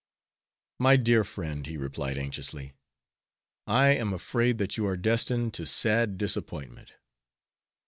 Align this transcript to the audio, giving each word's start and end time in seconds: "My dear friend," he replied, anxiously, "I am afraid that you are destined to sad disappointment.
"My 0.79 0.95
dear 0.97 1.23
friend," 1.23 1.63
he 1.67 1.77
replied, 1.77 2.17
anxiously, 2.17 2.73
"I 3.67 3.89
am 3.89 4.13
afraid 4.13 4.57
that 4.57 4.75
you 4.75 4.87
are 4.87 4.97
destined 4.97 5.53
to 5.53 5.67
sad 5.67 6.17
disappointment. 6.17 6.93